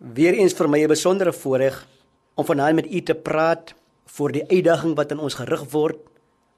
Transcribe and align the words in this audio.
Weereens 0.00 0.54
vir 0.56 0.64
my 0.64 0.80
'n 0.80 0.88
besondere 0.88 1.32
voorreg 1.32 1.86
om 2.34 2.44
vanaand 2.44 2.74
met 2.74 2.92
u 2.92 3.02
te 3.02 3.14
praat 3.14 3.74
voor 4.06 4.32
die 4.32 4.48
uitdaging 4.48 4.96
wat 4.96 5.12
aan 5.12 5.20
ons 5.20 5.34
gerig 5.34 5.70
word. 5.70 5.98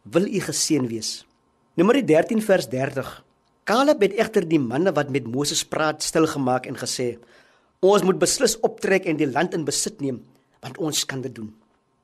Wil 0.02 0.26
u 0.26 0.40
geseën 0.40 0.86
wees. 0.86 1.26
Nommer 1.74 2.06
13 2.06 2.40
vers 2.42 2.68
30. 2.68 3.24
Caleb 3.64 4.00
het 4.00 4.12
egter 4.12 4.48
die 4.48 4.60
manne 4.60 4.92
wat 4.92 5.10
met 5.10 5.26
Moses 5.26 5.64
praat 5.64 6.02
stilgemaak 6.02 6.66
en 6.66 6.76
gesê: 6.76 7.18
"Ons 7.80 8.02
moet 8.02 8.18
beslis 8.18 8.60
optrek 8.60 9.06
en 9.06 9.16
die 9.16 9.26
land 9.26 9.54
in 9.54 9.64
besit 9.64 10.00
neem, 10.00 10.22
want 10.60 10.78
ons 10.78 11.04
kan 11.04 11.20
dit 11.20 11.34
doen." 11.34 11.52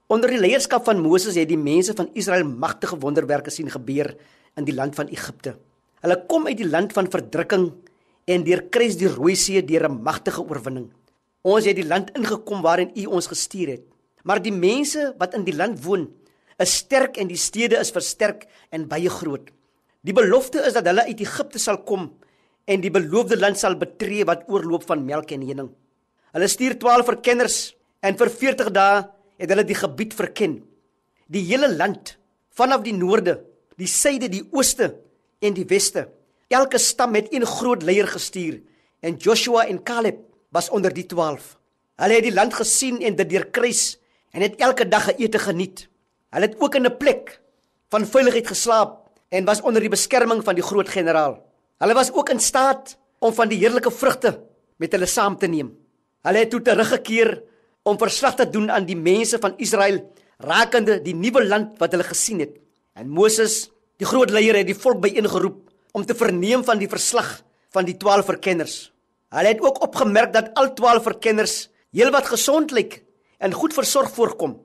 Onder 0.09 0.31
die 0.31 0.41
leierskap 0.41 0.85
van 0.85 1.01
Moses 1.01 1.35
het 1.35 1.49
die 1.49 1.57
mense 1.57 1.95
van 1.95 2.11
Israel 2.15 2.45
magtige 2.45 2.99
wonderwerke 2.99 3.51
sien 3.51 3.71
gebeur 3.71 4.17
in 4.57 4.65
die 4.65 4.75
land 4.75 4.95
van 4.95 5.07
Egipte. 5.07 5.57
Hulle 6.01 6.25
kom 6.27 6.47
uit 6.47 6.57
die 6.57 6.69
land 6.69 6.93
van 6.93 7.11
verdrukking 7.11 7.73
en 8.25 8.45
deurkruis 8.45 8.97
die 8.97 9.09
Rooi 9.09 9.37
See 9.37 9.65
deur 9.65 9.89
'n 9.89 10.03
magtige 10.03 10.43
oorwinning. 10.43 10.98
Ons 11.47 11.69
het 11.69 11.77
die 11.79 11.87
land 11.87 12.11
ingekom 12.19 12.63
waarin 12.65 12.91
U 12.97 13.05
ons 13.19 13.31
gestuur 13.31 13.77
het. 13.77 13.85
Maar 14.27 14.43
die 14.43 14.53
mense 14.53 15.13
wat 15.19 15.37
in 15.39 15.45
die 15.47 15.55
land 15.57 15.79
woon, 15.85 16.09
is 16.59 16.75
sterk 16.83 17.19
en 17.23 17.31
die 17.31 17.39
stede 17.39 17.79
is 17.79 17.95
versterk 17.95 18.47
en 18.75 18.89
baie 18.91 19.11
groot. 19.11 19.53
Die 20.03 20.15
belofte 20.15 20.63
is 20.67 20.75
dat 20.75 20.87
hulle 20.91 21.07
uit 21.07 21.21
Egipte 21.23 21.61
sal 21.63 21.83
kom 21.87 22.11
en 22.69 22.83
die 22.83 22.93
beloofde 22.93 23.39
land 23.39 23.59
sal 23.59 23.79
betree 23.79 24.27
wat 24.29 24.47
oorloop 24.51 24.85
van 24.89 25.05
melk 25.07 25.31
en 25.35 25.45
honing. 25.47 25.71
Hulle 26.35 26.49
stuur 26.51 26.77
12 26.83 27.07
verkenners 27.09 27.59
en 28.05 28.19
vir 28.19 28.31
40 28.31 28.73
dae 28.75 29.05
het 29.39 29.53
hulle 29.55 29.65
die 29.67 29.79
gebied 29.79 30.15
verken. 30.19 30.59
Die 31.31 31.45
hele 31.47 31.71
land 31.73 32.17
vanaf 32.59 32.83
die 32.85 32.97
noorde, 32.97 33.39
die 33.79 33.89
suide, 33.89 34.29
die 34.29 34.45
ooste 34.51 34.93
en 35.41 35.55
die 35.55 35.67
weste. 35.71 36.09
Elke 36.51 36.81
stam 36.83 37.15
het 37.15 37.31
een 37.33 37.47
groot 37.47 37.85
leier 37.87 38.09
gestuur 38.11 38.59
en 39.01 39.17
Joshua 39.23 39.69
en 39.71 39.83
Caleb 39.87 40.25
was 40.55 40.71
onder 40.71 40.93
die 40.95 41.07
12. 41.07 41.57
Hulle 41.99 42.15
het 42.15 42.27
die 42.27 42.35
land 42.35 42.55
gesien 42.55 43.01
en 43.03 43.17
dit 43.19 43.31
deurkruis 43.31 43.99
en 44.31 44.45
het 44.45 44.57
elke 44.63 44.89
dag 44.89 45.09
geëte 45.11 45.39
geniet. 45.39 45.89
Hulle 46.31 46.47
het 46.47 46.61
ook 46.61 46.75
in 46.75 46.87
'n 46.87 46.97
plek 46.97 47.41
van 47.91 48.07
veiligheid 48.07 48.47
geslaap 48.47 49.09
en 49.29 49.45
was 49.45 49.61
onder 49.61 49.81
die 49.81 49.91
beskerming 49.91 50.45
van 50.45 50.55
die 50.55 50.65
groot 50.65 50.89
generaal. 50.89 51.43
Hulle 51.79 51.95
was 51.95 52.13
ook 52.13 52.29
in 52.29 52.41
staat 52.41 52.97
om 53.19 53.35
van 53.35 53.49
die 53.49 53.59
heerlike 53.59 53.91
vrugte 53.91 54.41
met 54.77 54.93
hulle 54.93 55.07
saam 55.07 55.39
te 55.39 55.47
neem. 55.47 55.77
Hulle 56.23 56.39
het 56.39 56.51
toe 56.51 56.63
teruggekeer 56.63 57.43
om 57.83 57.99
verslag 57.99 58.35
te 58.35 58.51
doen 58.51 58.71
aan 58.71 58.87
die 58.87 58.97
mense 58.97 59.39
van 59.39 59.55
Israel 59.57 60.01
rakende 60.39 61.01
die 61.03 61.15
nuwe 61.15 61.45
land 61.47 61.79
wat 61.79 61.95
hulle 61.95 62.07
gesien 62.07 62.41
het. 62.41 62.55
En 62.95 63.09
Moses, 63.09 63.71
die 63.99 64.07
groot 64.07 64.31
leier, 64.31 64.55
het 64.55 64.67
die 64.67 64.79
volk 64.79 65.01
byeengeroep 65.01 65.71
om 65.93 66.05
te 66.07 66.15
verneem 66.15 66.65
van 66.65 66.79
die 66.79 66.89
verslag 66.91 67.43
van 67.75 67.85
die 67.85 67.97
12 67.97 68.25
verkenners. 68.25 68.77
Hulle 69.35 69.53
het 69.53 69.61
ook 69.61 69.83
opgemerk 69.85 70.33
dat 70.33 70.55
al 70.57 70.73
12 70.75 71.03
verkenners 71.03 71.57
heelwat 71.93 72.31
gesond 72.33 72.73
lyk 72.73 73.03
en 73.39 73.53
goed 73.53 73.75
versorg 73.77 74.11
voorkom. 74.17 74.57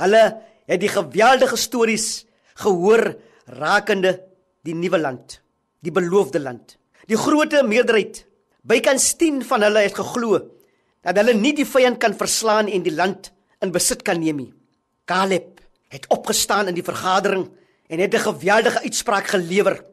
Hulle 0.00 0.24
het 0.68 0.80
die 0.80 0.92
geweldige 0.92 1.56
stories 1.56 2.26
gehoor 2.60 3.14
rakende 3.46 4.18
die 4.66 4.76
nuwe 4.76 5.00
land, 5.00 5.40
die 5.80 5.92
beloofde 5.92 6.40
land. 6.40 6.76
Die 7.08 7.18
grootte 7.18 7.62
meerderheid, 7.66 8.26
bykans 8.62 9.14
10 9.18 9.40
van 9.48 9.64
hulle 9.64 9.86
het 9.86 9.96
geglo 9.96 10.42
dat 11.00 11.16
hulle 11.16 11.32
nie 11.32 11.54
die 11.56 11.64
vyand 11.64 11.96
kan 12.00 12.12
verslaan 12.14 12.68
en 12.68 12.84
die 12.84 12.92
land 12.92 13.30
in 13.64 13.72
besit 13.72 14.04
kan 14.04 14.20
neem 14.20 14.36
nie. 14.36 14.52
Caleb 15.08 15.62
het 15.90 16.04
opgestaan 16.12 16.68
in 16.68 16.76
die 16.76 16.84
vergadering 16.84 17.48
en 17.88 17.98
het 17.98 18.14
'n 18.14 18.28
geweldige 18.28 18.82
uitspraak 18.84 19.26
gelewer. 19.26 19.84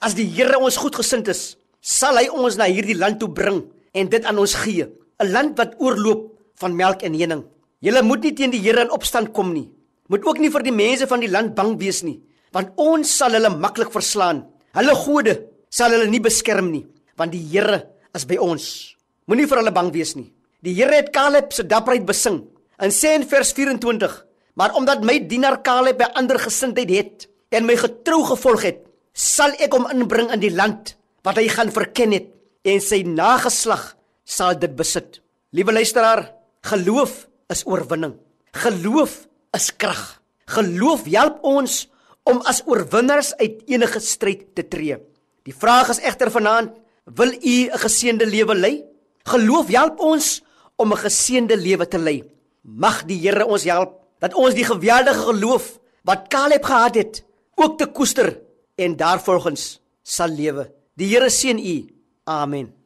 As 0.00 0.14
die 0.14 0.26
Here 0.26 0.58
ons 0.58 0.76
goedgesind 0.76 1.28
is, 1.28 1.56
sal 1.88 2.20
hy 2.20 2.28
ons 2.28 2.58
na 2.60 2.68
hierdie 2.68 2.96
land 2.98 3.16
toe 3.20 3.30
bring 3.32 3.62
en 3.96 4.10
dit 4.12 4.24
aan 4.28 4.38
ons 4.38 4.54
gee, 4.62 4.84
'n 4.84 5.32
land 5.32 5.56
wat 5.56 5.80
oorloop 5.80 6.36
van 6.60 6.76
melk 6.76 7.02
en 7.02 7.14
honing. 7.14 7.44
Julle 7.80 8.02
moet 8.02 8.22
nie 8.22 8.34
teen 8.34 8.50
die 8.50 8.60
Here 8.60 8.82
in 8.82 8.90
opstand 8.90 9.32
kom 9.32 9.52
nie. 9.52 9.70
Moet 10.08 10.24
ook 10.26 10.38
nie 10.38 10.50
vir 10.50 10.62
die 10.62 10.72
mense 10.72 11.06
van 11.06 11.20
die 11.20 11.30
land 11.30 11.54
bang 11.54 11.78
wees 11.78 12.02
nie, 12.02 12.20
want 12.52 12.68
ons 12.76 13.16
sal 13.16 13.30
hulle 13.30 13.50
maklik 13.50 13.90
verslaan. 13.92 14.44
Hulle 14.74 14.94
gode 14.94 15.48
sal 15.70 15.90
hulle 15.90 16.08
nie 16.08 16.20
beskerm 16.20 16.70
nie, 16.70 16.86
want 17.16 17.32
die 17.32 17.44
Here 17.52 17.88
is 18.14 18.24
by 18.24 18.36
ons. 18.36 18.96
Moenie 19.26 19.46
vir 19.46 19.58
hulle 19.58 19.72
bang 19.72 19.92
wees 19.92 20.16
nie. 20.16 20.32
Die 20.62 20.74
Here 20.74 20.94
het 20.94 21.12
Caleb 21.12 21.52
se 21.52 21.62
dapperheid 21.62 22.06
besing. 22.06 22.44
In 22.80 22.90
sê 22.90 23.14
in 23.14 23.24
vers 23.24 23.52
24: 23.52 24.26
"Maar 24.54 24.74
omdat 24.74 25.04
my 25.04 25.18
dienaar 25.26 25.62
Caleb 25.62 26.00
'n 26.00 26.12
ander 26.14 26.38
gesindheid 26.38 26.90
het 26.90 27.28
en 27.50 27.66
my 27.66 27.76
getrou 27.76 28.24
gevolg 28.24 28.62
het, 28.62 28.86
sal 29.14 29.50
ek 29.58 29.72
hom 29.72 29.86
inbring 29.90 30.30
in 30.32 30.40
die 30.40 30.54
land 30.54 30.98
wat 31.28 31.36
hy 31.36 31.48
gaan 31.52 31.68
verken 31.68 32.14
het 32.16 32.28
en 32.64 32.80
sy 32.80 33.02
nageslag 33.04 33.90
sal 34.24 34.56
dit 34.56 34.72
besit. 34.76 35.20
Liewe 35.52 35.74
luisteraar, 35.76 36.24
geloof 36.64 37.26
is 37.52 37.66
oorwinning. 37.68 38.14
Geloof 38.56 39.26
is 39.56 39.68
krag. 39.76 40.22
Geloof 40.48 41.04
help 41.12 41.42
ons 41.44 41.82
om 42.28 42.40
as 42.48 42.62
oorwinners 42.64 43.34
uit 43.40 43.60
enige 43.68 44.00
stryd 44.04 44.46
te 44.56 44.64
tree. 44.64 44.96
Die 45.44 45.52
vraag 45.52 45.92
is 45.92 46.00
egter 46.00 46.32
vanaand, 46.32 46.72
wil 47.04 47.32
u 47.32 47.56
'n 47.68 47.78
geseënde 47.84 48.26
lewe 48.26 48.54
lei? 48.54 48.84
Geloof 49.24 49.68
help 49.68 50.00
ons 50.00 50.42
om 50.76 50.92
'n 50.92 51.04
geseënde 51.04 51.56
lewe 51.56 51.88
te 51.88 51.98
lei. 51.98 52.24
Mag 52.62 53.04
die 53.04 53.20
Here 53.20 53.46
ons 53.46 53.64
help 53.64 54.00
dat 54.18 54.34
ons 54.34 54.54
die 54.54 54.64
geweldige 54.64 55.24
geloof 55.28 55.78
wat 56.04 56.28
Caleb 56.28 56.64
gehad 56.64 56.94
het, 56.94 57.24
ook 57.54 57.78
te 57.78 57.86
koester 57.86 58.40
en 58.76 58.96
daarvolgens 58.96 59.80
sal 60.02 60.28
lewe. 60.28 60.77
Die 60.98 61.06
Here 61.06 61.30
seën 61.30 61.58
u. 61.58 61.76
Amen. 62.24 62.77